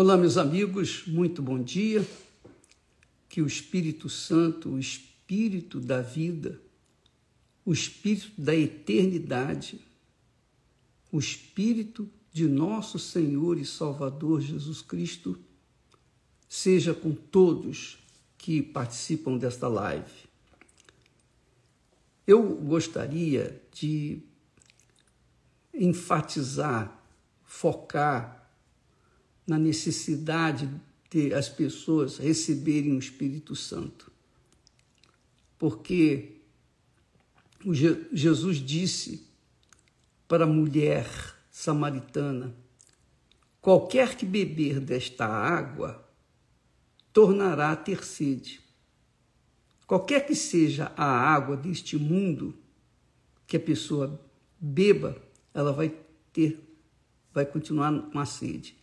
Olá, 0.00 0.16
meus 0.16 0.36
amigos, 0.36 1.02
muito 1.08 1.42
bom 1.42 1.60
dia. 1.60 2.06
Que 3.28 3.42
o 3.42 3.48
Espírito 3.48 4.08
Santo, 4.08 4.68
o 4.68 4.78
Espírito 4.78 5.80
da 5.80 6.00
vida, 6.00 6.60
o 7.64 7.72
Espírito 7.72 8.30
da 8.40 8.54
eternidade, 8.54 9.80
o 11.10 11.18
Espírito 11.18 12.08
de 12.32 12.46
nosso 12.46 12.96
Senhor 12.96 13.58
e 13.58 13.66
Salvador 13.66 14.40
Jesus 14.40 14.80
Cristo, 14.80 15.36
seja 16.48 16.94
com 16.94 17.12
todos 17.12 17.98
que 18.38 18.62
participam 18.62 19.36
desta 19.36 19.66
live. 19.66 20.28
Eu 22.24 22.54
gostaria 22.54 23.60
de 23.72 24.22
enfatizar, 25.74 27.02
focar 27.42 28.37
na 29.48 29.58
necessidade 29.58 30.68
de 31.10 31.32
as 31.32 31.48
pessoas 31.48 32.18
receberem 32.18 32.92
o 32.92 32.98
Espírito 32.98 33.56
Santo. 33.56 34.12
Porque 35.58 36.42
Jesus 38.12 38.58
disse 38.58 39.26
para 40.28 40.44
a 40.44 40.46
mulher 40.46 41.08
samaritana: 41.50 42.54
qualquer 43.60 44.16
que 44.16 44.26
beber 44.26 44.80
desta 44.80 45.26
água 45.26 46.06
tornará 47.10 47.72
a 47.72 47.76
ter 47.76 48.04
sede. 48.04 48.60
Qualquer 49.86 50.26
que 50.26 50.34
seja 50.34 50.92
a 50.94 51.06
água 51.06 51.56
deste 51.56 51.96
mundo 51.96 52.54
que 53.46 53.56
a 53.56 53.60
pessoa 53.60 54.20
beba, 54.60 55.16
ela 55.54 55.72
vai 55.72 55.96
ter, 56.34 56.60
vai 57.32 57.46
continuar 57.46 58.10
com 58.10 58.18
a 58.18 58.26
sede. 58.26 58.77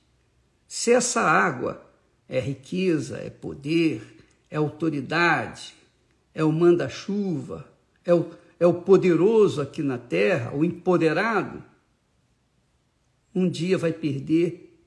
Se 0.68 0.92
essa 0.92 1.22
água 1.22 1.86
é 2.28 2.40
riqueza, 2.40 3.18
é 3.18 3.30
poder, 3.30 4.18
é 4.50 4.58
autoridade, 4.58 5.76
é 6.34 6.44
o 6.44 6.52
manda-chuva, 6.52 7.68
é 8.04 8.14
o, 8.14 8.32
é 8.60 8.66
o 8.66 8.82
poderoso 8.82 9.62
aqui 9.62 9.82
na 9.82 9.98
terra, 9.98 10.54
o 10.54 10.64
empoderado, 10.64 11.64
um 13.34 13.50
dia 13.50 13.78
vai 13.78 13.92
perder 13.92 14.80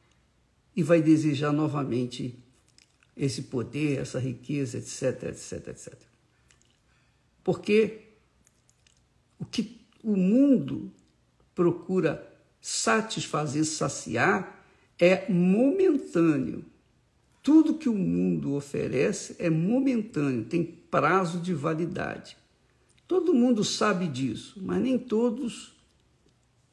e 0.74 0.82
vai 0.82 1.02
desejar 1.02 1.52
novamente 1.52 2.38
esse 3.16 3.42
poder, 3.42 3.98
essa 3.98 4.18
riqueza, 4.18 4.78
etc, 4.78 5.24
etc, 5.24 5.68
etc. 5.68 5.94
Porque 7.42 8.02
o 9.38 9.44
que 9.44 9.80
o 10.02 10.16
mundo 10.16 10.92
procura 11.54 12.24
satisfazer, 12.60 13.64
saciar, 13.64 14.57
é 14.98 15.30
momentâneo. 15.30 16.64
Tudo 17.42 17.74
que 17.74 17.88
o 17.88 17.94
mundo 17.94 18.54
oferece 18.54 19.36
é 19.38 19.48
momentâneo, 19.48 20.44
tem 20.44 20.64
prazo 20.64 21.40
de 21.40 21.54
validade. 21.54 22.36
Todo 23.06 23.32
mundo 23.32 23.64
sabe 23.64 24.06
disso, 24.06 24.60
mas 24.62 24.82
nem 24.82 24.98
todos, 24.98 25.72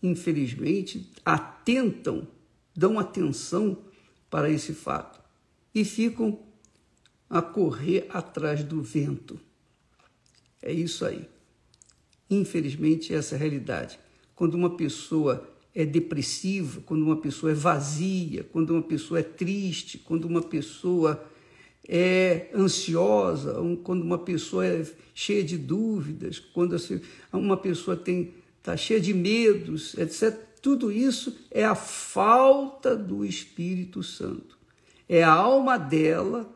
infelizmente, 0.04 1.09
atentam, 1.23 2.28
dão 2.76 3.00
atenção 3.00 3.78
para 4.30 4.50
esse 4.50 4.73
fato 4.73 5.22
e 5.73 5.86
ficam 5.86 6.39
a 7.30 7.42
correr 7.42 8.08
atrás 8.10 8.64
do 8.64 8.82
vento. 8.82 9.39
É 10.62 10.72
isso 10.72 11.06
aí. 11.06 11.30
Infelizmente, 12.30 13.14
essa 13.14 13.36
é 13.36 13.38
a 13.38 13.39
realidade. 13.39 14.00
Quando 14.36 14.56
uma 14.56 14.76
pessoa 14.76 15.55
é 15.76 15.86
depressiva, 15.86 16.81
quando 16.86 17.04
uma 17.04 17.18
pessoa 17.18 17.52
é 17.52 17.56
vazia, 17.56 18.45
quando 18.45 18.70
uma 18.72 18.81
pessoa 18.81 19.20
é 19.20 19.23
triste, 19.23 19.98
quando 19.98 20.26
uma 20.26 20.42
pessoa 20.42 21.22
é 21.88 22.50
ansiosa, 22.56 23.56
quando 23.84 24.02
uma 24.02 24.17
pessoa 24.17 24.66
é 24.66 24.86
cheia 25.14 25.44
de 25.44 25.58
dúvidas, 25.58 26.40
quando 26.40 26.76
uma 27.33 27.58
pessoa 27.58 27.98
tem 27.98 28.33
está 28.66 28.76
cheia 28.76 28.99
de 28.99 29.14
medos, 29.14 29.95
etc. 29.95 30.33
Tudo 30.60 30.92
isso 30.92 31.38
é 31.52 31.64
a 31.64 31.76
falta 31.76 32.95
do 32.95 33.23
Espírito 33.23 34.02
Santo. 34.02 34.58
É 35.08 35.22
a 35.22 35.32
alma 35.32 35.78
dela 35.78 36.52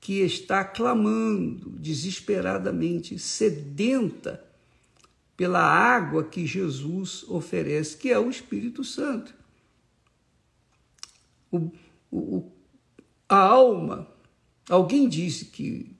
que 0.00 0.20
está 0.20 0.62
clamando 0.62 1.70
desesperadamente, 1.70 3.18
sedenta 3.18 4.47
pela 5.38 5.62
água 5.62 6.24
que 6.24 6.44
Jesus 6.44 7.22
oferece, 7.28 7.96
que 7.96 8.10
é 8.10 8.18
o 8.18 8.28
Espírito 8.28 8.82
Santo. 8.82 9.32
O, 11.48 11.70
o, 12.10 12.50
a 13.28 13.38
alma, 13.38 14.08
alguém 14.68 15.08
disse 15.08 15.44
que 15.44 15.96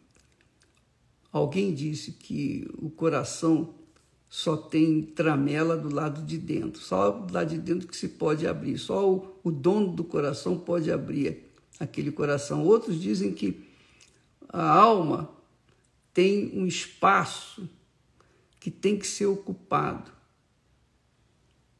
alguém 1.32 1.72
disse 1.72 2.10
que 2.10 2.68
o 2.78 2.90
coração 2.90 3.76
só 4.28 4.56
tem 4.56 5.02
tramela 5.02 5.76
do 5.76 5.94
lado 5.94 6.20
de 6.26 6.36
dentro, 6.36 6.82
só 6.82 7.12
do 7.12 7.32
lado 7.32 7.50
de 7.50 7.58
dentro 7.58 7.86
que 7.86 7.96
se 7.96 8.08
pode 8.08 8.44
abrir, 8.44 8.76
só 8.76 9.08
o, 9.08 9.38
o 9.44 9.52
dono 9.52 9.92
do 9.92 10.02
coração 10.02 10.58
pode 10.58 10.90
abrir 10.90 11.44
aquele 11.78 12.10
coração. 12.10 12.66
Outros 12.66 13.00
dizem 13.00 13.32
que 13.32 13.64
a 14.48 14.68
alma 14.68 15.30
tem 16.12 16.50
um 16.58 16.66
espaço 16.66 17.77
que 18.68 18.70
tem 18.70 18.98
que 18.98 19.06
ser 19.06 19.24
ocupado. 19.24 20.12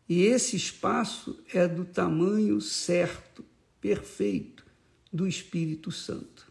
E 0.09 0.23
esse 0.23 0.57
espaço 0.57 1.39
é 1.53 1.69
do 1.69 1.85
tamanho 1.85 2.63
certo, 2.63 3.45
perfeito, 3.79 4.65
do 5.13 5.29
Espírito 5.29 5.93
Santo. 5.93 6.51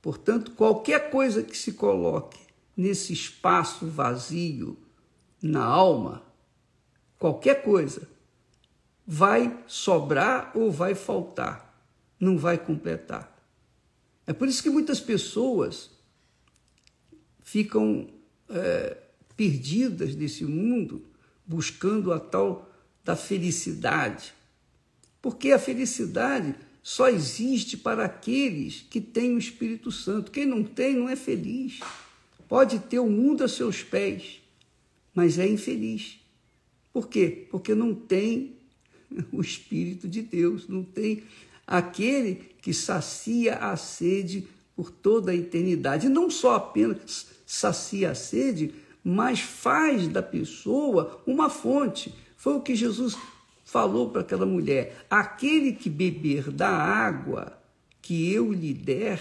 Portanto, 0.00 0.52
qualquer 0.52 1.10
coisa 1.10 1.42
que 1.42 1.58
se 1.58 1.72
coloque 1.72 2.38
nesse 2.76 3.12
espaço 3.12 3.88
vazio 3.88 4.78
na 5.42 5.64
alma, 5.64 6.22
qualquer 7.18 7.64
coisa, 7.64 8.08
vai 9.04 9.64
sobrar 9.66 10.52
ou 10.54 10.70
vai 10.70 10.94
faltar, 10.94 11.84
não 12.20 12.38
vai 12.38 12.56
completar. 12.56 13.36
É 14.28 14.32
por 14.32 14.46
isso 14.46 14.62
que 14.62 14.70
muitas 14.70 15.00
pessoas 15.00 15.90
ficam 17.42 18.08
é, 18.48 18.96
perdidas 19.36 20.14
nesse 20.14 20.44
mundo, 20.44 21.04
buscando 21.46 22.12
a 22.12 22.20
tal 22.20 22.70
da 23.04 23.16
felicidade. 23.16 24.34
Porque 25.20 25.52
a 25.52 25.58
felicidade 25.58 26.54
só 26.82 27.08
existe 27.08 27.76
para 27.76 28.04
aqueles 28.04 28.84
que 28.90 29.00
têm 29.00 29.34
o 29.34 29.38
Espírito 29.38 29.90
Santo. 29.92 30.30
Quem 30.30 30.46
não 30.46 30.64
tem 30.64 30.96
não 30.96 31.08
é 31.08 31.16
feliz. 31.16 31.80
Pode 32.48 32.80
ter 32.80 32.98
o 32.98 33.08
mundo 33.08 33.44
a 33.44 33.48
seus 33.48 33.82
pés, 33.82 34.40
mas 35.14 35.38
é 35.38 35.48
infeliz. 35.48 36.18
Por 36.92 37.08
quê? 37.08 37.46
Porque 37.50 37.74
não 37.74 37.94
tem 37.94 38.56
o 39.32 39.40
Espírito 39.40 40.08
de 40.08 40.22
Deus, 40.22 40.68
não 40.68 40.82
tem 40.82 41.22
aquele 41.66 42.34
que 42.60 42.74
sacia 42.74 43.54
a 43.56 43.76
sede 43.76 44.46
por 44.74 44.90
toda 44.90 45.30
a 45.30 45.34
eternidade. 45.34 46.08
Não 46.08 46.28
só 46.30 46.56
apenas 46.56 47.28
sacia 47.52 48.12
a 48.12 48.14
sede, 48.14 48.74
mas 49.04 49.40
faz 49.40 50.08
da 50.08 50.22
pessoa 50.22 51.22
uma 51.26 51.50
fonte. 51.50 52.14
Foi 52.34 52.54
o 52.54 52.62
que 52.62 52.74
Jesus 52.74 53.14
falou 53.62 54.08
para 54.08 54.22
aquela 54.22 54.46
mulher: 54.46 55.04
aquele 55.10 55.72
que 55.74 55.90
beber 55.90 56.50
da 56.50 56.70
água 56.70 57.62
que 58.00 58.32
eu 58.32 58.52
lhe 58.52 58.72
der, 58.72 59.20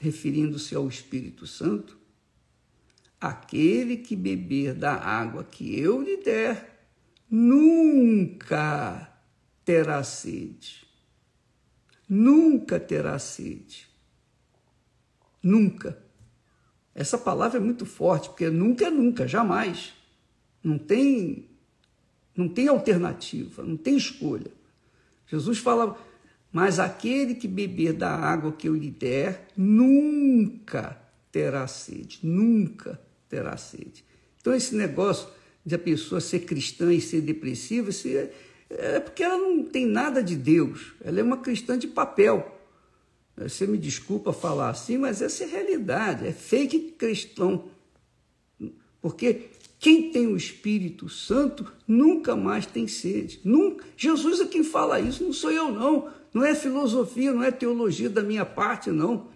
referindo-se 0.00 0.74
ao 0.74 0.88
Espírito 0.88 1.46
Santo, 1.46 1.96
aquele 3.20 3.96
que 3.96 4.16
beber 4.16 4.74
da 4.74 4.94
água 4.94 5.44
que 5.44 5.78
eu 5.78 6.02
lhe 6.02 6.16
der, 6.16 6.88
nunca 7.30 9.16
terá 9.64 10.02
sede. 10.02 10.84
Nunca 12.08 12.80
terá 12.80 13.16
sede. 13.20 13.86
Nunca. 15.40 16.07
Essa 16.98 17.16
palavra 17.16 17.58
é 17.58 17.62
muito 17.62 17.86
forte, 17.86 18.28
porque 18.28 18.50
nunca 18.50 18.84
é 18.84 18.90
nunca, 18.90 19.28
jamais. 19.28 19.94
Não 20.64 20.76
tem 20.76 21.48
não 22.36 22.48
tem 22.48 22.66
alternativa, 22.66 23.62
não 23.62 23.76
tem 23.76 23.96
escolha. 23.96 24.50
Jesus 25.28 25.58
fala: 25.58 25.96
"Mas 26.52 26.80
aquele 26.80 27.36
que 27.36 27.46
beber 27.46 27.92
da 27.92 28.10
água 28.10 28.50
que 28.50 28.68
eu 28.68 28.74
lhe 28.74 28.90
der, 28.90 29.46
nunca 29.56 31.00
terá 31.30 31.68
sede, 31.68 32.18
nunca 32.20 33.00
terá 33.28 33.56
sede". 33.56 34.04
Então 34.40 34.52
esse 34.52 34.74
negócio 34.74 35.28
de 35.64 35.76
a 35.76 35.78
pessoa 35.78 36.20
ser 36.20 36.40
cristã 36.40 36.92
e 36.92 37.00
ser 37.00 37.20
depressiva, 37.20 37.90
isso 37.90 38.08
é, 38.08 38.32
é 38.70 38.98
porque 38.98 39.22
ela 39.22 39.38
não 39.38 39.62
tem 39.62 39.86
nada 39.86 40.20
de 40.20 40.34
Deus, 40.34 40.94
ela 41.00 41.20
é 41.20 41.22
uma 41.22 41.36
cristã 41.36 41.78
de 41.78 41.86
papel. 41.86 42.57
Você 43.42 43.66
me 43.66 43.78
desculpa 43.78 44.32
falar 44.32 44.70
assim, 44.70 44.98
mas 44.98 45.22
essa 45.22 45.44
é 45.44 45.46
realidade, 45.46 46.26
é 46.26 46.32
fake 46.32 46.94
cristão. 46.98 47.64
Porque 49.00 49.50
Quem 49.78 50.10
tem 50.10 50.26
o 50.26 50.36
Espírito 50.36 51.08
Santo 51.08 51.72
nunca 51.86 52.34
mais 52.34 52.66
tem 52.66 52.88
sede. 52.88 53.40
Nunca. 53.44 53.84
Jesus 53.96 54.40
é 54.40 54.46
quem 54.46 54.64
fala 54.64 54.98
isso, 54.98 55.22
não 55.22 55.32
sou 55.32 55.52
eu, 55.52 55.70
não. 55.70 56.08
Não 56.34 56.44
é 56.44 56.54
filosofia, 56.54 57.32
não 57.32 57.42
é 57.42 57.50
teologia 57.50 58.10
da 58.10 58.22
minha 58.22 58.44
parte, 58.44 58.90
não. 58.90 59.28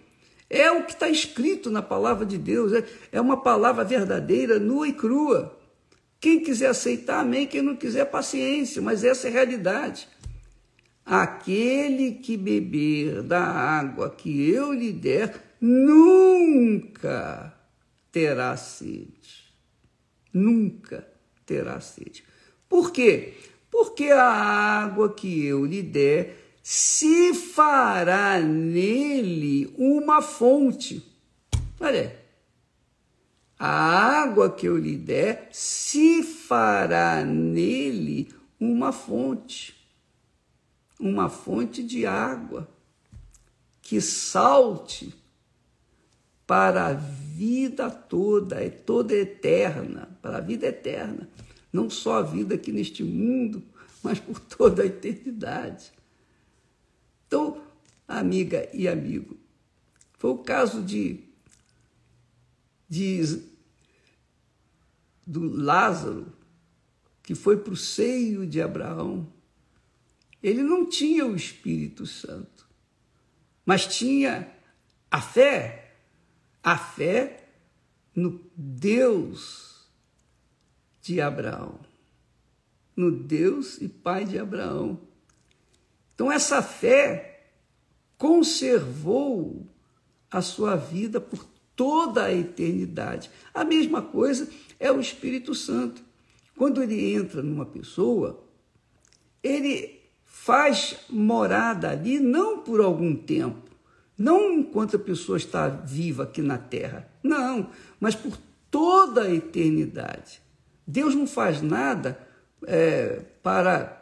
É 0.49 0.69
o 0.69 0.85
que 0.85 0.91
está 0.91 1.09
escrito 1.09 1.71
na 1.71 1.81
palavra 1.81 2.25
de 2.25 2.37
Deus. 2.37 2.73
É, 2.73 2.85
é 3.13 3.21
uma 3.21 3.41
palavra 3.41 3.83
verdadeira, 3.83 4.59
nua 4.59 4.87
e 4.87 4.93
crua. 4.93 5.57
Quem 6.19 6.41
quiser 6.41 6.67
aceitar, 6.67 7.21
amém. 7.21 7.47
Quem 7.47 7.61
não 7.61 7.75
quiser, 7.75 8.05
paciência. 8.05 8.81
Mas 8.81 9.03
essa 9.03 9.27
é 9.27 9.29
a 9.29 9.33
realidade. 9.33 10.07
Aquele 11.05 12.13
que 12.13 12.37
beber 12.37 13.23
da 13.23 13.43
água 13.43 14.09
que 14.09 14.49
eu 14.49 14.71
lhe 14.71 14.91
der, 14.93 15.55
nunca 15.59 17.53
terá 18.11 18.55
sede. 18.55 19.53
Nunca 20.33 21.05
terá 21.45 21.79
sede. 21.81 22.23
Por 22.69 22.91
quê? 22.91 23.33
Porque 23.69 24.05
a 24.05 24.23
água 24.23 25.13
que 25.13 25.45
eu 25.45 25.65
lhe 25.65 25.81
der 25.81 26.37
se 26.61 27.33
fará 27.33 28.39
nele 28.39 29.73
uma 29.77 30.21
fonte. 30.21 31.03
Olha 31.79 32.01
aí. 32.01 32.11
A 33.59 34.21
água 34.21 34.49
que 34.49 34.65
eu 34.65 34.77
lhe 34.77 34.95
der 34.95 35.49
se 35.51 36.23
fará 36.23 37.23
nele 37.23 38.29
uma 38.59 38.91
fonte. 38.91 39.82
Uma 41.03 41.27
fonte 41.27 41.83
de 41.83 42.05
água 42.05 42.65
que 43.81 43.99
salte 43.99 45.13
para 46.47 46.87
a 46.87 46.93
vida 46.93 47.91
toda, 47.91 48.63
é 48.63 48.69
toda 48.69 49.13
eterna, 49.13 50.17
para 50.21 50.37
a 50.37 50.39
vida 50.39 50.65
eterna. 50.65 51.29
Não 51.73 51.89
só 51.89 52.19
a 52.19 52.21
vida 52.21 52.55
aqui 52.55 52.71
neste 52.71 53.03
mundo, 53.03 53.61
mas 54.01 54.17
por 54.17 54.39
toda 54.39 54.83
a 54.83 54.85
eternidade. 54.85 55.91
Então, 57.27 57.61
amiga 58.07 58.69
e 58.73 58.87
amigo, 58.87 59.35
foi 60.17 60.31
o 60.31 60.37
caso 60.37 60.81
de, 60.81 61.19
de 62.87 63.43
do 65.27 65.41
Lázaro, 65.53 66.31
que 67.21 67.35
foi 67.35 67.57
para 67.57 67.73
o 67.73 67.77
seio 67.77 68.47
de 68.47 68.61
Abraão. 68.61 69.27
Ele 70.43 70.61
não 70.61 70.85
tinha 70.85 71.25
o 71.25 71.35
Espírito 71.35 72.05
Santo, 72.05 72.67
mas 73.65 73.87
tinha 73.87 74.51
a 75.09 75.21
fé, 75.21 75.95
a 76.61 76.77
fé 76.77 77.47
no 78.13 78.41
Deus 78.53 79.87
de 81.01 81.21
Abraão, 81.21 81.79
no 82.93 83.09
Deus 83.09 83.81
e 83.81 83.87
Pai 83.87 84.25
de 84.25 84.37
Abraão. 84.37 84.99
Então, 86.13 86.29
essa 86.29 86.61
fé 86.61 87.51
conservou 88.17 89.65
a 90.29 90.41
sua 90.41 90.75
vida 90.75 91.21
por 91.21 91.45
toda 91.75 92.25
a 92.25 92.33
eternidade. 92.33 93.31
A 93.53 93.63
mesma 93.63 94.01
coisa 94.01 94.49
é 94.79 94.91
o 94.91 94.99
Espírito 94.99 95.55
Santo. 95.55 96.03
Quando 96.57 96.83
ele 96.83 97.13
entra 97.13 97.41
numa 97.41 97.65
pessoa, 97.65 98.43
ele 99.41 100.02
faz 100.33 100.97
morada 101.11 101.91
ali 101.91 102.19
não 102.19 102.57
por 102.57 102.81
algum 102.81 103.15
tempo, 103.15 103.69
não 104.17 104.51
enquanto 104.51 104.95
a 104.95 104.99
pessoa 104.99 105.37
está 105.37 105.69
viva 105.69 106.23
aqui 106.23 106.41
na 106.41 106.57
terra, 106.57 107.07
não, 107.21 107.69
mas 107.99 108.15
por 108.15 108.35
toda 108.69 109.21
a 109.21 109.33
eternidade. 109.33 110.41
Deus 110.87 111.13
não 111.13 111.27
faz 111.27 111.61
nada 111.61 112.19
é, 112.65 113.21
para 113.43 114.01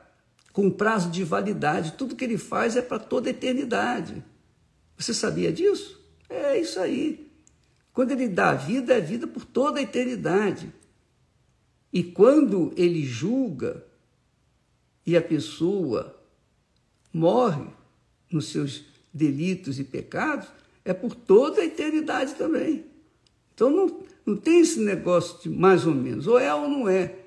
com 0.53 0.71
prazo 0.71 1.11
de 1.11 1.23
validade. 1.23 1.93
Tudo 1.93 2.15
que 2.15 2.23
ele 2.23 2.37
faz 2.37 2.77
é 2.77 2.81
para 2.81 2.97
toda 2.97 3.29
a 3.29 3.31
eternidade. 3.31 4.23
Você 4.97 5.13
sabia 5.13 5.51
disso? 5.51 6.01
É 6.29 6.57
isso 6.57 6.79
aí. 6.79 7.29
Quando 7.93 8.11
ele 8.11 8.29
dá 8.29 8.53
vida, 8.53 8.93
é 8.93 9.01
vida 9.01 9.27
por 9.27 9.43
toda 9.43 9.79
a 9.79 9.83
eternidade. 9.83 10.73
E 11.91 12.01
quando 12.03 12.73
ele 12.77 13.03
julga 13.03 13.85
e 15.05 15.15
a 15.15 15.21
pessoa 15.21 16.20
morre 17.13 17.65
nos 18.31 18.47
seus 18.47 18.85
delitos 19.13 19.79
e 19.79 19.83
pecados, 19.83 20.47
é 20.83 20.93
por 20.93 21.13
toda 21.13 21.61
a 21.61 21.65
eternidade 21.65 22.35
também. 22.35 22.85
Então 23.53 23.69
não, 23.69 24.03
não 24.25 24.37
tem 24.37 24.61
esse 24.61 24.79
negócio 24.79 25.41
de 25.41 25.49
mais 25.55 25.85
ou 25.85 25.93
menos, 25.93 26.27
ou 26.27 26.39
é 26.39 26.53
ou 26.53 26.67
não 26.67 26.89
é. 26.89 27.19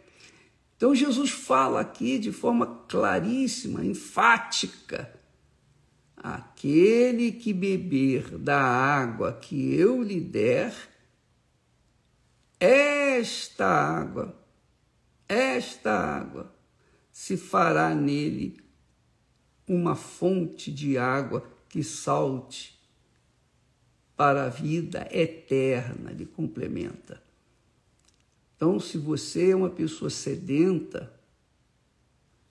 Então 0.77 0.95
Jesus 0.95 1.31
fala 1.31 1.81
aqui 1.81 2.19
de 2.19 2.33
forma 2.33 2.67
claríssima, 2.89 3.85
enfática: 3.85 5.13
aquele 6.17 7.33
que 7.33 7.53
beber 7.53 8.39
da 8.39 8.61
água 8.61 9.33
que 9.33 9.75
eu 9.75 10.03
lhe 10.03 10.21
der, 10.21 10.75
esta 12.59 13.67
água, 13.67 14.35
esta 15.29 15.93
água 15.93 16.53
se 17.13 17.37
fará 17.37 17.95
nele 17.95 18.64
uma 19.67 19.95
fonte 19.95 20.71
de 20.71 20.99
água 20.99 21.47
que 21.69 21.83
salte 21.83 22.79
para 24.17 24.45
a 24.45 24.49
vida 24.49 25.09
eterna, 25.11 26.13
ele 26.13 26.27
complementa. 26.27 27.23
Então, 28.57 28.79
se 28.79 28.97
você 28.97 29.51
é 29.51 29.57
uma 29.57 29.71
pessoa 29.71 30.09
sedenta, 30.09 31.13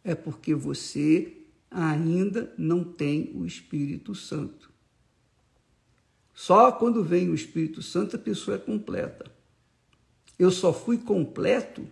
é 0.03 0.13
porque 0.13 0.53
você 0.53 1.37
ainda 1.71 2.53
não 2.57 2.83
tem 2.83 3.31
o 3.33 3.45
Espírito 3.45 4.13
Santo. 4.13 4.71
Só 6.33 6.71
quando 6.71 7.03
vem 7.03 7.29
o 7.29 7.35
Espírito 7.35 7.81
Santo 7.81 8.15
a 8.15 8.19
pessoa 8.19 8.55
é 8.55 8.59
completa. 8.59 9.31
Eu 10.37 10.51
só 10.51 10.73
fui 10.73 10.97
completo 10.97 11.87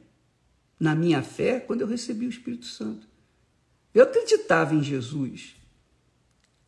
na 0.80 0.96
minha 0.96 1.22
fé 1.22 1.60
quando 1.60 1.82
eu 1.82 1.88
recebi 1.88 2.26
o 2.26 2.30
Espírito 2.30 2.66
Santo. 2.66 3.08
Eu 3.94 4.04
acreditava 4.04 4.74
em 4.74 4.82
Jesus. 4.82 5.56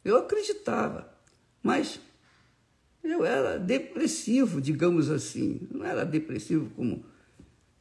Eu 0.03 0.17
acreditava, 0.17 1.13
mas 1.61 1.99
eu 3.03 3.25
era 3.25 3.57
depressivo, 3.57 4.61
digamos 4.61 5.09
assim. 5.09 5.67
Não 5.71 5.85
era 5.85 6.05
depressivo 6.05 6.69
como 6.75 7.05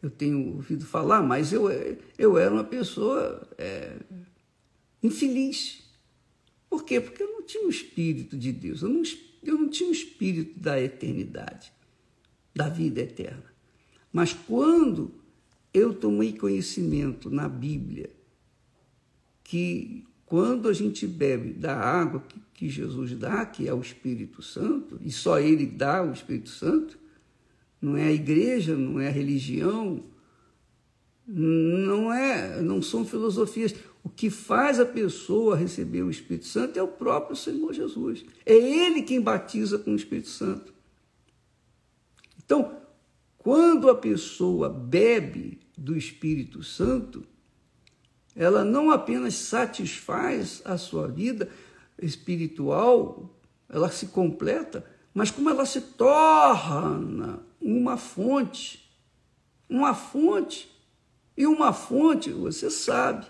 eu 0.01 0.11
tenho 0.11 0.55
ouvido 0.55 0.85
falar, 0.85 1.23
mas 1.23 1.53
eu, 1.53 1.69
eu 2.19 2.37
era 2.37 2.53
uma 2.53 2.65
pessoa 2.65 3.49
é, 3.59 3.97
infeliz. 5.03 5.83
Por 6.69 6.85
quê? 6.85 7.01
Porque 7.01 7.23
eu 7.23 7.31
não 7.33 7.43
tinha 7.43 7.67
o 7.67 7.71
Espírito 7.71 8.37
de 8.37 8.53
Deus, 8.53 8.83
eu 8.83 8.89
não, 8.89 9.03
eu 9.43 9.59
não 9.59 9.69
tinha 9.69 9.89
o 9.89 9.93
Espírito 9.93 10.59
da 10.59 10.81
eternidade, 10.81 11.73
da 12.55 12.69
vida 12.69 13.01
eterna. 13.01 13.45
Mas 14.13 14.33
quando 14.33 15.15
eu 15.73 15.95
tomei 15.95 16.33
conhecimento 16.33 17.31
na 17.31 17.49
Bíblia 17.49 18.11
que 19.53 20.07
quando 20.25 20.67
a 20.67 20.73
gente 20.73 21.07
bebe 21.07 21.53
da 21.53 21.77
água 21.77 22.25
que, 22.27 22.41
que 22.55 22.71
Jesus 22.71 23.15
dá, 23.15 23.45
que 23.45 23.69
é 23.69 23.75
o 23.75 23.83
Espírito 23.83 24.41
Santo, 24.41 24.99
e 25.03 25.13
só 25.13 25.39
Ele 25.39 25.67
dá 25.67 26.03
o 26.03 26.11
Espírito 26.11 26.49
Santo, 26.49 26.99
não 27.79 27.95
é 27.95 28.05
a 28.05 28.13
igreja, 28.13 28.75
não 28.75 28.99
é 28.99 29.09
a 29.09 29.11
religião, 29.11 30.03
não 31.27 32.11
é, 32.11 32.63
não 32.63 32.81
são 32.81 33.05
filosofias. 33.05 33.75
O 34.03 34.09
que 34.09 34.31
faz 34.31 34.81
a 34.81 34.87
pessoa 34.87 35.55
receber 35.55 36.03
o 36.03 36.11
Espírito 36.11 36.47
Santo 36.47 36.79
é 36.79 36.83
o 36.83 36.89
próprio 36.89 37.37
Senhor 37.37 37.75
Jesus. 37.75 38.25
É 38.47 38.55
ele 38.55 39.03
quem 39.03 39.21
batiza 39.21 39.79
com 39.79 39.91
o 39.91 39.97
Espírito 39.97 40.31
Santo. 40.31 40.73
Então, 42.43 42.75
quando 43.37 43.91
a 43.91 43.95
pessoa 43.95 44.71
bebe 44.71 45.61
do 45.77 45.95
Espírito 45.95 46.63
Santo, 46.63 47.23
ela 48.35 48.65
não 48.65 48.91
apenas 48.91 49.35
satisfaz 49.35 50.63
a 50.65 50.77
sua 50.79 51.07
vida 51.09 51.49
espiritual, 52.01 53.31
ela 53.69 53.91
se 53.91 54.07
completa, 54.07 54.85
mas 55.15 55.31
como 55.31 55.51
ela 55.51 55.67
se 55.67 55.81
torna 55.81 57.41
uma 57.61 57.97
fonte. 57.97 58.91
Uma 59.69 59.95
fonte. 59.95 60.71
E 61.37 61.47
uma 61.47 61.73
fonte, 61.73 62.31
você 62.31 62.71
sabe. 62.71 63.27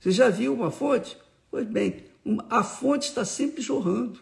Você 0.00 0.10
já 0.10 0.28
viu 0.28 0.54
uma 0.54 0.70
fonte? 0.70 1.16
Pois 1.50 1.66
bem, 1.66 2.04
a 2.48 2.62
fonte 2.62 3.08
está 3.08 3.24
sempre 3.24 3.62
jorrando. 3.62 4.20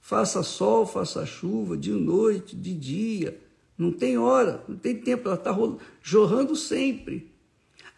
Faça 0.00 0.42
sol, 0.42 0.86
faça 0.86 1.26
chuva, 1.26 1.76
de 1.76 1.92
noite, 1.92 2.56
de 2.56 2.74
dia. 2.74 3.40
Não 3.76 3.92
tem 3.92 4.18
hora, 4.18 4.64
não 4.66 4.76
tem 4.76 4.96
tempo, 4.96 5.28
ela 5.28 5.36
está 5.36 5.54
jorrando 6.02 6.56
sempre. 6.56 7.32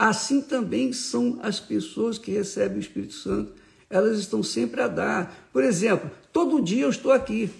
Assim 0.01 0.41
também 0.41 0.95
são 0.95 1.39
as 1.43 1.61
pessoas 1.61 2.17
que 2.17 2.31
recebem 2.31 2.79
o 2.79 2.81
Espírito 2.81 3.13
Santo. 3.13 3.53
Elas 3.91 4.19
estão 4.19 4.43
sempre 4.43 4.81
a 4.81 4.89
dar. 4.89 5.51
Por 5.53 5.63
exemplo, 5.63 6.11
todo 6.33 6.63
dia 6.63 6.85
eu 6.85 6.89
estou 6.89 7.13
aqui. 7.13 7.51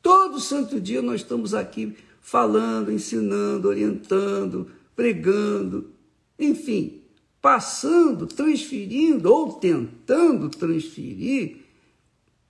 Todo 0.00 0.40
santo 0.40 0.80
dia 0.80 1.02
nós 1.02 1.20
estamos 1.20 1.52
aqui 1.52 1.94
falando, 2.18 2.90
ensinando, 2.90 3.68
orientando, 3.68 4.70
pregando, 4.96 5.90
enfim, 6.38 7.02
passando, 7.42 8.26
transferindo 8.26 9.30
ou 9.30 9.52
tentando 9.52 10.48
transferir 10.48 11.58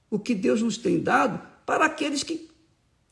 o 0.09 0.21
que 0.21 0.37
Deus 0.37 0.62
nos 0.62 0.78
tem 0.78 1.00
dado 1.00 1.45
para 1.66 1.87
aqueles 1.87 2.23
que, 2.23 2.49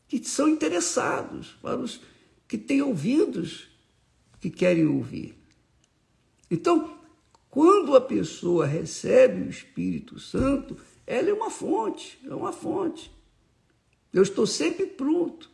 que 0.07 0.23
são 0.23 0.47
interessados, 0.47 1.57
para 1.61 1.77
os 1.77 1.99
que 2.47 2.57
têm 2.57 2.81
ouvidos 2.81 3.67
que 4.39 4.49
querem 4.49 4.87
ouvir. 4.87 5.43
Então, 6.49 6.97
quando 7.49 7.95
a 7.95 8.01
pessoa 8.01 8.65
recebe 8.65 9.41
o 9.41 9.49
Espírito 9.49 10.19
Santo, 10.19 10.77
ela 11.07 11.29
é 11.29 11.33
uma 11.33 11.49
fonte, 11.49 12.19
é 12.25 12.33
uma 12.33 12.51
fonte. 12.51 13.11
Eu 14.11 14.23
estou 14.23 14.45
sempre 14.45 14.85
pronto 14.85 15.49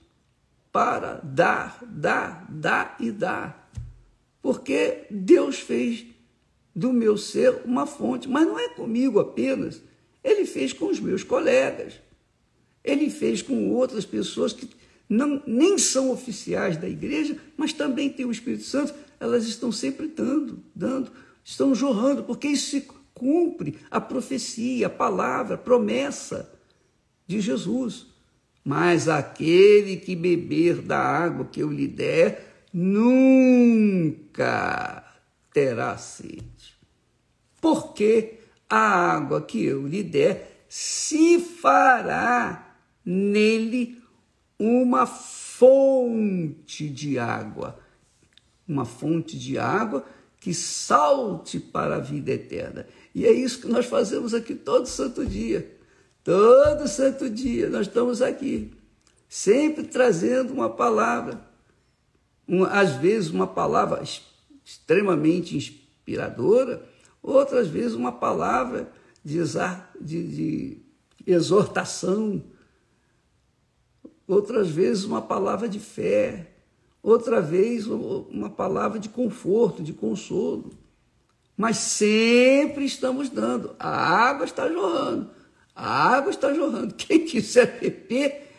para 0.72 1.16
dar, 1.24 1.80
dar, 1.86 2.46
dar 2.50 2.96
e 3.00 3.12
dar. 3.12 3.72
Porque 4.42 5.06
Deus 5.12 5.60
fez 5.60 6.06
do 6.74 6.94
meu 6.94 7.18
ser 7.18 7.62
uma 7.66 7.86
fonte, 7.86 8.28
mas 8.30 8.48
não 8.48 8.58
é 8.58 8.70
comigo 8.70 9.20
apenas. 9.20 9.82
Ele 10.24 10.46
fez 10.46 10.74
com 10.74 10.88
os 10.88 11.00
meus 11.00 11.24
colegas. 11.24 12.00
Ele 12.84 13.10
fez 13.10 13.42
com 13.42 13.72
outras 13.72 14.06
pessoas 14.06 14.54
que 14.54 14.68
não, 15.12 15.44
nem 15.46 15.78
são 15.78 16.10
oficiais 16.10 16.78
da 16.78 16.88
igreja, 16.88 17.36
mas 17.58 17.74
também 17.74 18.10
têm 18.10 18.26
o 18.26 18.32
Espírito 18.32 18.64
Santo. 18.64 18.94
Elas 19.20 19.46
estão 19.46 19.70
sempre 19.70 20.08
dando, 20.08 20.64
dando, 20.74 21.12
estão 21.44 21.76
jorrando, 21.76 22.24
porque 22.24 22.48
isso 22.48 22.70
se 22.70 22.88
cumpre 23.14 23.78
a 23.92 24.00
profecia, 24.00 24.88
a 24.88 24.90
palavra, 24.90 25.56
a 25.56 25.58
promessa 25.58 26.50
de 27.28 27.42
Jesus. 27.42 28.08
Mas 28.64 29.10
aquele 29.10 29.98
que 29.98 30.16
beber 30.16 30.82
da 30.82 31.00
água 31.00 31.44
que 31.44 31.60
eu 31.60 31.70
lhe 31.70 31.90
der, 31.90 32.70
nunca 32.74 34.24
terá 35.54 35.98
sede. 35.98 36.80
Porque 37.60 38.40
a 38.70 38.80
água 39.14 39.42
que 39.42 39.62
eu 39.62 39.86
lhe 39.86 40.04
der 40.04 40.64
se 40.70 41.38
fará 41.38 42.78
nele 43.04 44.01
uma 44.62 45.08
fonte 45.08 46.88
de 46.88 47.18
água. 47.18 47.80
Uma 48.68 48.86
fonte 48.86 49.38
de 49.38 49.58
água 49.58 50.06
que 50.40 50.54
salte 50.54 51.60
para 51.60 51.96
a 51.96 52.00
vida 52.00 52.32
eterna. 52.32 52.86
E 53.14 53.26
é 53.26 53.32
isso 53.32 53.62
que 53.62 53.68
nós 53.68 53.88
fazemos 53.88 54.36
aqui 54.36 54.54
todo 54.54 54.86
santo 54.86 55.26
dia. 55.26 55.78
Todo 56.24 56.88
santo 56.88 57.28
dia 57.28 57.70
nós 57.70 57.88
estamos 57.88 58.22
aqui, 58.22 58.72
sempre 59.28 59.84
trazendo 59.84 60.54
uma 60.54 60.70
palavra, 60.70 61.42
uma, 62.48 62.68
às 62.68 62.92
vezes 62.98 63.32
uma 63.32 63.48
palavra 63.48 64.04
extremamente 64.64 65.58
inspiradora, 65.58 66.88
outras 67.24 67.68
vezes 67.68 67.94
uma 67.94 68.12
palavra 68.12 68.92
de, 69.24 69.40
de, 70.00 70.28
de 70.28 70.78
exortação, 71.26 72.44
outras 74.34 74.70
vezes 74.70 75.04
uma 75.04 75.22
palavra 75.22 75.68
de 75.68 75.80
fé, 75.80 76.52
outra 77.02 77.42
vez 77.42 77.88
uma 77.88 78.50
palavra 78.50 79.00
de 79.00 79.10
conforto, 79.10 79.84
de 79.84 79.94
consolo. 79.94 80.72
Mas 81.58 81.78
sempre 81.78 82.86
estamos 82.86 83.30
dando, 83.30 83.76
a 83.78 83.90
água 83.90 84.46
está 84.46 84.68
jorrando 84.68 85.42
a 85.76 86.16
água 86.16 86.30
está 86.30 86.54
jorrando. 86.54 86.94
Quem 86.94 87.26
quiser 87.26 87.80
beber 87.80 88.50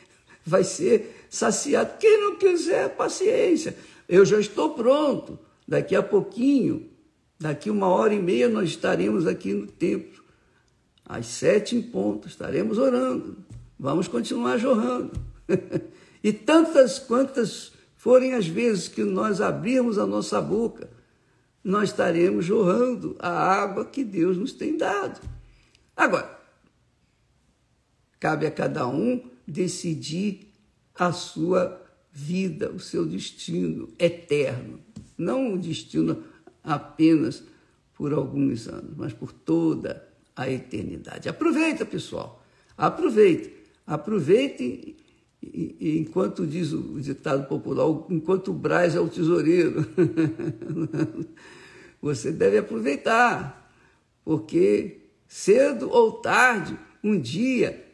vai 0.44 0.64
ser 0.64 1.26
saciado. 1.30 1.98
Quem 1.98 2.20
não 2.20 2.36
quiser, 2.36 2.96
paciência. 2.96 3.76
Eu 4.08 4.24
já 4.24 4.40
estou 4.40 4.70
pronto. 4.70 5.38
Daqui 5.66 5.94
a 5.94 6.02
pouquinho, 6.02 6.90
daqui 7.38 7.70
uma 7.70 7.86
hora 7.86 8.12
e 8.12 8.18
meia, 8.18 8.48
nós 8.48 8.70
estaremos 8.70 9.26
aqui 9.26 9.52
no 9.52 9.66
templo. 9.66 10.22
Às 11.04 11.26
sete 11.26 11.76
em 11.76 11.82
ponto, 11.82 12.26
estaremos 12.28 12.78
orando. 12.78 13.36
Vamos 13.78 14.08
continuar 14.08 14.58
jorrando. 14.58 15.12
e 16.22 16.32
tantas 16.32 16.98
quantas 16.98 17.72
forem 17.96 18.34
as 18.34 18.46
vezes 18.46 18.88
que 18.88 19.02
nós 19.04 19.40
abrirmos 19.40 19.98
a 19.98 20.06
nossa 20.06 20.40
boca, 20.40 20.90
nós 21.62 21.90
estaremos 21.90 22.44
jorrando 22.44 23.16
a 23.18 23.30
água 23.30 23.84
que 23.84 24.02
Deus 24.02 24.36
nos 24.36 24.52
tem 24.52 24.76
dado. 24.76 25.20
Agora, 25.96 26.42
Cabe 28.22 28.46
a 28.46 28.52
cada 28.52 28.86
um 28.86 29.20
decidir 29.44 30.52
a 30.94 31.10
sua 31.10 31.84
vida, 32.12 32.70
o 32.70 32.78
seu 32.78 33.04
destino 33.04 33.88
eterno. 33.98 34.78
Não 35.18 35.54
o 35.54 35.58
destino 35.58 36.22
apenas 36.62 37.42
por 37.92 38.12
alguns 38.12 38.68
anos, 38.68 38.94
mas 38.96 39.12
por 39.12 39.32
toda 39.32 40.08
a 40.36 40.48
eternidade. 40.48 41.28
Aproveita, 41.28 41.84
pessoal. 41.84 42.40
Aproveite. 45.42 45.76
Aproveite 45.76 45.82
enquanto 45.82 46.46
diz 46.46 46.72
o 46.72 47.00
ditado 47.00 47.48
popular, 47.48 47.86
enquanto 48.10 48.48
o 48.48 48.54
Braz 48.54 48.94
é 48.94 49.00
o 49.00 49.08
tesoureiro. 49.08 49.84
Você 52.00 52.32
deve 52.32 52.58
aproveitar, 52.58 53.70
porque 54.24 55.08
cedo 55.26 55.90
ou 55.90 56.12
tarde, 56.12 56.78
um 57.02 57.18
dia 57.18 57.84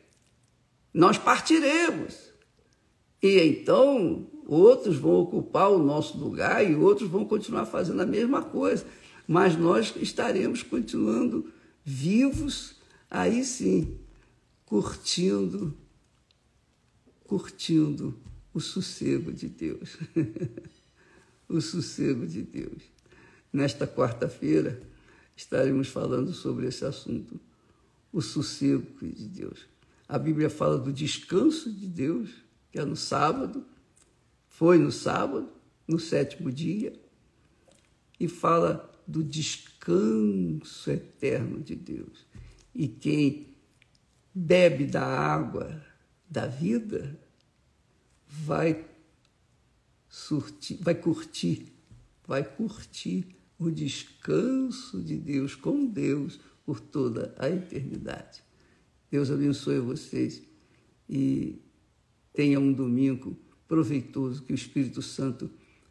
nós 0.93 1.19
partiremos. 1.19 2.33
E 3.23 3.41
então 3.41 4.27
outros 4.47 4.97
vão 4.97 5.15
ocupar 5.15 5.71
o 5.71 5.83
nosso 5.83 6.19
lugar 6.19 6.69
e 6.69 6.75
outros 6.75 7.09
vão 7.09 7.25
continuar 7.25 7.67
fazendo 7.67 8.01
a 8.01 8.07
mesma 8.07 8.43
coisa. 8.43 8.85
Mas 9.27 9.57
nós 9.57 9.95
estaremos 9.97 10.63
continuando 10.63 11.53
vivos, 11.85 12.77
aí 13.11 13.45
sim, 13.45 13.99
curtindo, 14.65 15.75
curtindo 17.29 18.19
o 18.55 18.59
sossego 18.59 19.31
de 19.31 19.49
Deus. 19.49 19.99
o 21.47 21.61
sossego 21.61 22.27
de 22.27 22.43
Deus. 22.43 22.83
Nesta 23.53 23.87
quarta-feira 23.87 24.83
estaremos 25.37 25.89
falando 25.89 26.33
sobre 26.33 26.67
esse 26.67 26.85
assunto, 26.85 27.39
o 28.11 28.21
sossego 28.23 29.07
de 29.07 29.29
Deus. 29.29 29.67
A 30.09 30.19
Bíblia 30.19 30.49
fala 30.49 30.79
do 30.79 30.91
descanso 30.91 31.71
de 31.71 31.87
Deus, 31.87 32.31
que 32.73 32.79
é 32.79 32.85
no 32.85 32.97
sábado, 32.97 33.65
foi 34.49 34.79
no 34.79 34.91
sábado, 34.91 35.51
no 35.87 35.99
sétimo 35.99 36.51
dia, 36.51 36.99
e 38.19 38.27
fala 38.27 38.91
do 39.07 39.23
descanso 39.23 40.91
eterno 40.91 41.61
de 41.61 41.77
Deus. 41.77 42.27
E 42.75 42.89
quem 42.89 43.55
bebe 44.35 44.87
da 44.87 45.05
água 45.05 45.88
da 46.29 46.47
vida 46.47 47.19
vai 48.27 48.87
surtir, 50.09 50.79
vai 50.81 50.95
curtir, 50.95 51.73
vai 52.27 52.45
curtir 52.45 53.27
o 53.59 53.71
descanso 53.71 55.03
de 55.03 55.17
Deus 55.17 55.55
com 55.55 55.87
Deus 55.87 56.39
por 56.65 56.81
toda 56.81 57.35
a 57.39 57.49
eternidade. 57.49 58.43
Deus 59.11 59.31
abençoe 59.31 59.81
vocês 59.81 60.43
e 61.09 61.59
tenha 62.33 62.61
um 62.61 62.73
domingo 62.73 63.37
proveitoso, 63.67 64.43
que 64.43 64.53
o 64.53 64.55
Espírito 64.55 65.03
Santo 65.03 65.51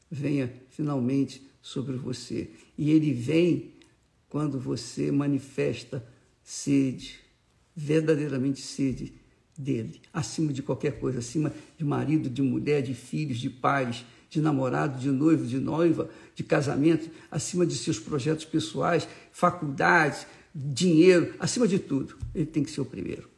venha 0.09 0.53
finalmente 0.69 1.45
sobre 1.61 1.97
você. 1.97 2.51
E 2.77 2.91
ele 2.91 3.11
vem 3.11 3.73
quando 4.29 4.59
você 4.59 5.11
manifesta 5.11 6.07
sede, 6.43 7.19
verdadeiramente 7.75 8.61
sede 8.61 9.13
dele, 9.57 10.01
acima 10.13 10.53
de 10.53 10.61
qualquer 10.61 10.99
coisa, 10.99 11.19
acima 11.19 11.51
de 11.77 11.83
marido, 11.83 12.29
de 12.29 12.41
mulher, 12.41 12.81
de 12.81 12.93
filhos, 12.93 13.37
de 13.37 13.49
pais, 13.49 14.05
de 14.29 14.41
namorado, 14.41 14.99
de 14.99 15.09
noivo, 15.09 15.45
de 15.45 15.59
noiva, 15.59 16.09
de 16.35 16.43
casamento, 16.43 17.09
acima 17.31 17.65
de 17.65 17.75
seus 17.75 17.99
projetos 17.99 18.45
pessoais, 18.45 19.07
faculdades, 19.31 20.27
dinheiro, 20.53 21.33
acima 21.39 21.67
de 21.67 21.79
tudo, 21.79 22.17
ele 22.35 22.45
tem 22.45 22.63
que 22.63 22.71
ser 22.71 22.81
o 22.81 22.85
primeiro. 22.85 23.29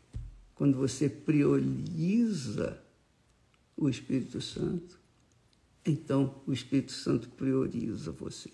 Quando 0.55 0.77
você 0.77 1.07
prioriza 1.07 2.77
o 3.77 3.87
Espírito 3.87 4.41
Santo, 4.41 4.99
então 5.85 6.35
o 6.45 6.51
Espírito 6.51 6.91
Santo 6.91 7.29
prioriza 7.29 8.11
você. 8.11 8.49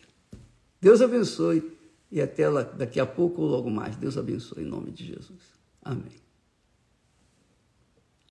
Deus 0.80 1.02
abençoe 1.02 1.64
e 2.12 2.22
até 2.22 2.46
daqui 2.78 3.00
a 3.00 3.06
pouco 3.06 3.42
ou 3.42 3.48
logo 3.48 3.72
mais. 3.72 3.96
Deus 3.96 4.18
abençoe 4.18 4.64
em 4.64 4.68
nome 4.68 4.92
de 4.92 5.06
Jesus. 5.06 5.42
Amém. 5.82 6.25